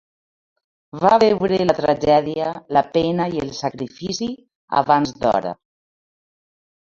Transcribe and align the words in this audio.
Va 1.01 1.17
veure 1.23 1.59
la 1.67 1.75
tragèdia, 1.79 2.47
la 2.77 2.83
pena 2.95 3.27
i 3.35 3.43
el 3.45 3.51
sacrifici 3.59 4.31
abans 4.83 5.13
d'hora. 5.21 5.53